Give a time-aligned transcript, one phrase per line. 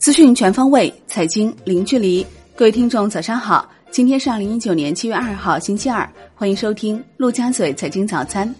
[0.00, 2.26] 资讯全方位，财经零距离。
[2.56, 3.70] 各位听众，早上好！
[3.90, 8.52] 今天是二零一九年七月二号，星期二，欢迎收听陆家嘴财经早餐。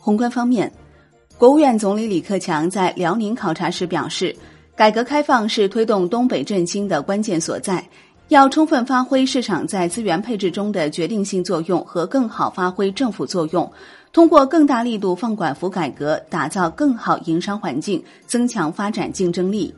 [0.00, 0.70] 宏观方面，
[1.38, 4.34] 国务院总理李克强在辽宁考察时表示，
[4.74, 7.88] 改革开放是推动东北振兴的关键所在，
[8.28, 13.70] 要充分发挥市场在资源配置中的决定性作用和更好发挥政府作用。
[14.12, 19.72] 通过更大力度放管服改革，打造更好营商环境，增强发展竞争力。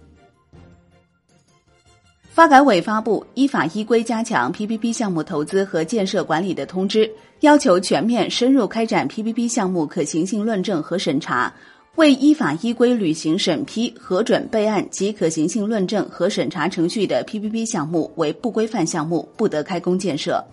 [2.30, 11.52] 发改委发布依法依规加强 PPP 项目投资和建设管理的通知，要求全面深入开展 PPP 项目可行性论证和审查，
[11.96, 20.44] 未依法依规履行审批、核准备案及可行性论证和审查程序的 PPP 项目为不规范项目，不得开工建设。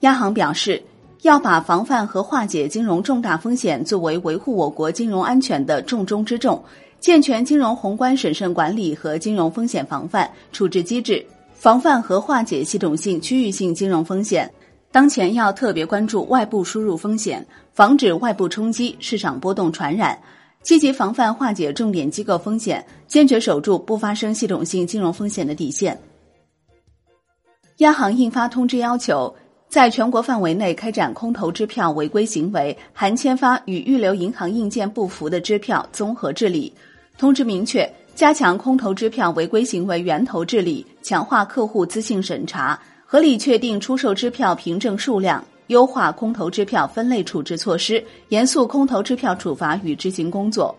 [0.00, 0.82] 央行表示。
[1.22, 6.62] 要把防范和化解金融重大风险作为维护我国金融安全的重中之重，
[7.00, 14.48] 健全金融宏观审慎管理和金融风险防范处置机制，防范和化解系统性、区域性金融风险。
[14.90, 20.18] 当前要特别关注外部输入风险，防止外部冲击、市场波动传染，
[20.62, 25.98] 积极防范化解重点机构风险，坚决守住不发生系统性金融风险的底线。
[27.78, 29.34] 央行印发通知要求。
[29.70, 36.72] 在全国范围内开展空头支票违规行为含签发与预留银行硬件不符的支票综合治理。
[37.18, 50.76] 通知明确，加强空头支票违规行为源头治理，强化客户资信审查，合理确定出售支票凭证数量，优化空头支票分类处置措施，严肃空头支票处罚与执行工作。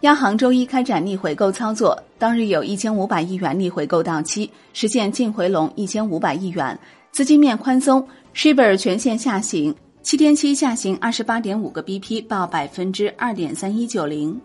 [0.00, 6.78] 央行周一开展逆回购操作，当日有一千五百亿元逆回购到期，实现净回笼一千五百亿元，
[7.12, 14.40] 资金面宽松，Shibor 全线下行，七天期下行二十八点五个 BP，报百分之二点三一九零。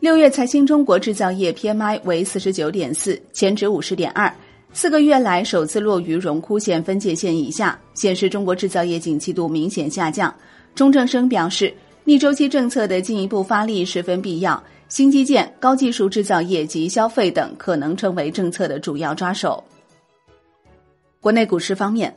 [0.00, 4.34] 六月财新中国制造业 PMI 为四十九点四，前值五十点二，
[4.72, 10.34] 四个月来首次落于荣枯线分界线以下，显示中国制造业景气度明显下降。
[10.74, 11.72] 钟正生表示。
[12.04, 19.62] 逆周期政策的进一步发力十分必要，新基建、高技术制造业及消费等可能成为政策的主要抓手。
[21.20, 22.12] 国内股市方面，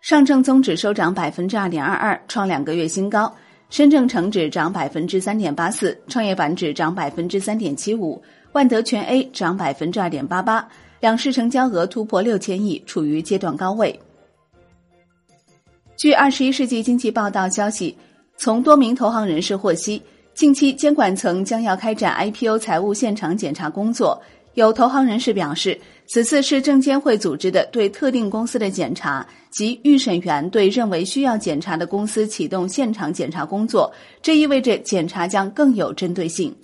[0.00, 3.30] 上证综指收涨百分之二点二二，创两个月新高；
[3.68, 10.66] 深证成指涨百分之三点八四，创业板指涨百分之三点七五，万德全 A 涨百分之二点八八，
[11.00, 13.98] 两市成交额突破六千亿，处于阶段高位。
[15.96, 17.96] 据《二十一世纪经济报道》消息。
[18.38, 20.02] 从多名投行人士获悉，
[20.34, 24.20] 近期监管层将要开展 IPO 财务现场检查工作。
[24.52, 33.90] 有投行人士表示，此次是证监会组织的对特定公司的检查，及预审员对认为需要检查的公司启动现场检查工作，
[34.20, 36.54] 这意味着检查将更有针对性。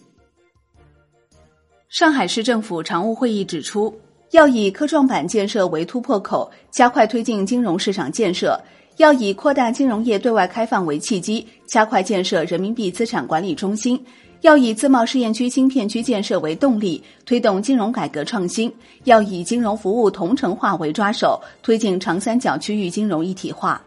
[1.88, 3.98] 上海市政府常务会议指出，
[4.32, 8.58] 要以科创板建设为突破口，加快推进金融市场建设。
[8.96, 13.94] 要以扩大金融业对外开放为契机，加快建设人民币资产管理中心；
[14.40, 18.70] 要以自贸试验区芯片区建设为动力，推动金融改革创新；
[19.04, 23.82] 要以金融服务同城化为抓手，推进长三角区域金融一体化。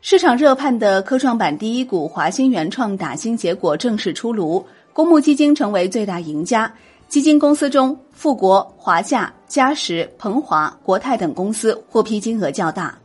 [0.00, 6.72] 市场热盼的科创板第一股华兴原创打新结果正式出炉，公募基金成为最大赢家。
[7.10, 12.96] 基金公司中，富国、华夏、嘉实、鹏华、国泰等公司获批金额较大。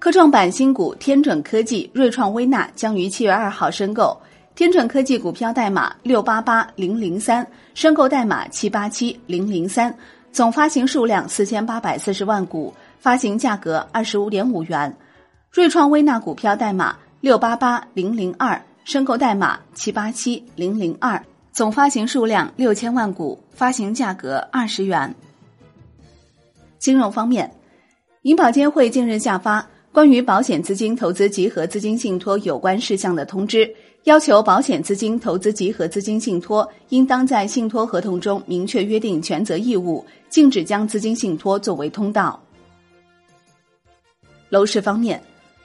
[0.00, 4.20] 科创板新股天准科技、瑞创微纳将于七月二号申购。
[4.56, 9.96] 天准科技股票代码六八八零零三，申购代码七八七零零三，
[10.32, 14.92] 总发行数量四千八百四十万股，发行价格二十五点五元。
[15.52, 21.22] 瑞创微纳股票代码六八八零零二，申购代码七八七零零二。
[21.56, 25.14] 总发行数量六千万股，发行价格二十元。
[26.78, 27.50] 金融方面，
[28.24, 33.74] 银保监会近日下发关于保险资金投资集合资金信托有关事项的通知，
[34.04, 42.38] 要求保险资金投资集合资金信托应当在信托合同中明确约定权责义务，禁止将资金信托作为通道。
[44.50, 45.18] 楼市方面，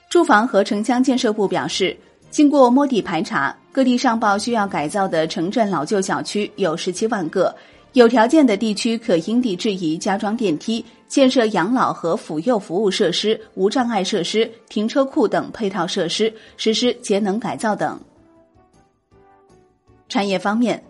[0.08, 1.94] 住房和城乡建设部表示。
[2.30, 7.54] 经过摸底排查，各地上报需要改造的城镇老旧小区有十七万个，
[7.94, 17.98] 有条件的地区可因地制宜加装电梯，建设养老和辅幼服务设施、无障碍设施、停车库等配套设施，实施节能改造等。
[20.06, 20.84] 产业方面，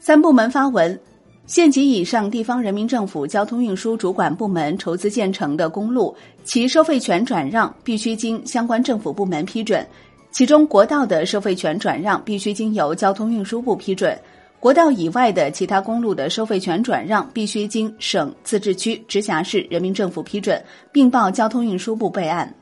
[0.00, 0.98] 三部门发文，
[1.44, 9.86] 县级以上地方人民政府交通运输主管部门筹资建成的公路，其收费权转让必须经相关政府部门批准。
[10.34, 14.12] 其中，国道的收费权转让必须经由交通运输部批准；
[14.58, 20.60] 国道以外的其他公路的收费权转让必须经省、自治区、直辖市人民政府批准，
[20.90, 22.52] 并报交通运输部备案。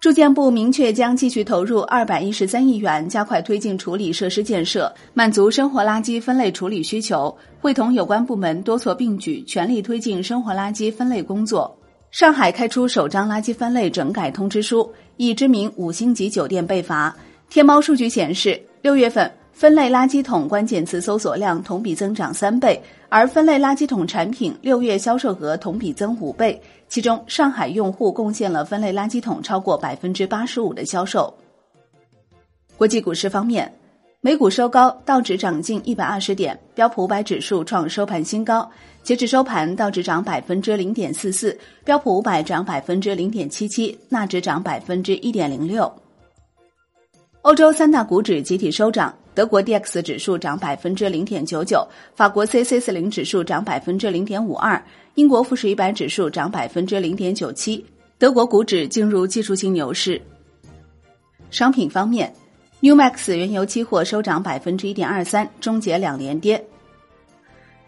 [0.00, 11.78] 住建部明确将继续投入二百一十三亿元，加快推进处理设施建设，满足生活垃圾分类处理需求，会同有关部门多措并举，全力推进生活垃圾分类工作。
[12.10, 17.14] 上海开出首张垃圾分类整改通知书，一知名五星级酒店被罚。
[17.48, 26.60] 天猫数据显示，六月份分类垃圾桶关键词搜索量同比增长三倍，而分类垃圾桶产品六月销售额同比增五倍。
[26.88, 31.32] 其中，上海用户贡献了分类垃圾桶超过百分之八十五的销售。
[32.76, 33.72] 国际股市方面。
[34.24, 38.66] 美股收高，道指涨近一百二十点，标普五百指数创收盘新高。
[39.02, 41.54] 截至收盘，道指涨百分之零点四四，
[41.84, 45.92] 标普五百涨百分之零点七七，纳指涨百分之一点零六。
[47.42, 54.82] 欧洲三大股指集体收涨，德国 D X 指数涨百分之零点九九，法国 C C 四零指数涨百分之零点五二，
[55.16, 57.84] 英国富时一百指数涨百分之零点九七。
[58.16, 60.18] 德国股指进入技术性牛市。
[61.50, 62.34] 商品方面。
[62.84, 66.62] New Max 原油期货收涨百分之一点二三，终结两连跌。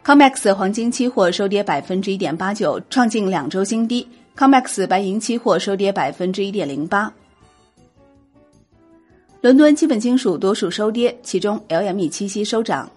[0.02, 4.08] Comex 黄金期货收跌百分之一点八九，创近两周新低。
[4.34, 7.12] Comex 白银期货收跌百分之一点零八。
[9.42, 12.90] 伦敦基本金属多数收跌，其中 LME 七锡收涨。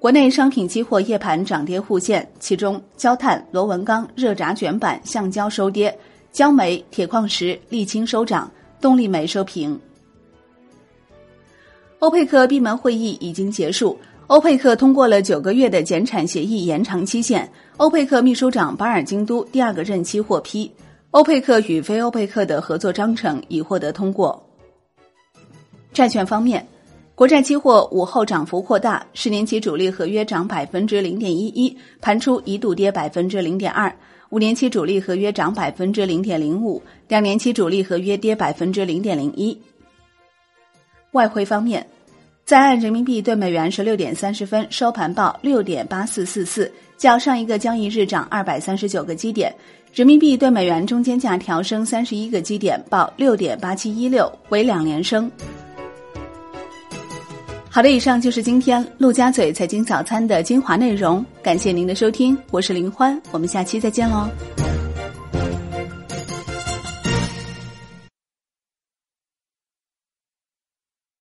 [0.00, 5.96] 国内商品期货夜盘涨跌互现，其中焦炭、螺纹钢、热轧卷板、橡胶收跌，
[6.32, 8.50] 焦煤、铁矿石、沥青收涨，
[8.80, 9.80] 动力煤收平。
[12.02, 13.96] 欧佩克闭门会议已经结束，
[14.26, 17.48] 欧佩克通过了九个月的减产协议延长期限。
[17.76, 20.68] 欧佩克秘书长巴尔京都第二个任期获批，
[21.12, 24.44] 欧佩克与非欧佩克的合作章程已获得通过。
[25.92, 26.66] 债券方面，
[27.14, 33.88] 国债期货午后涨幅扩大，十年期主力合约涨百分之零点一一，盘初一度跌百分之零点二；
[34.30, 39.56] 五年期主力合约涨百分之零点零五，两年期主力合约跌百分之零点零一。
[41.12, 41.86] 外汇方面，
[42.44, 49.54] 在岸人民币对美元十六点三十分收盘报六点八四四四，较上一个交易日涨二百三十九个基点。
[49.94, 55.30] 人民币对美元中间价调升三十一个基点，报六点八七一六，为两连升。
[57.68, 64.28] 好的，以上就是今天陆家嘴财经早餐的精华内容，感谢您的收听，我是林欢，我们下期再见喽。